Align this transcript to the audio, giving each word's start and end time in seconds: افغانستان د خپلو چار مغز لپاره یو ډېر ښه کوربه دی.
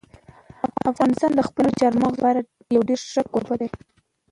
افغانستان 0.91 1.31
د 1.35 1.41
خپلو 1.47 1.69
چار 1.79 1.93
مغز 2.01 2.15
لپاره 2.19 2.39
یو 2.75 2.81
ډېر 2.89 2.99
ښه 3.11 3.21
کوربه 3.33 3.55
دی. 3.61 3.69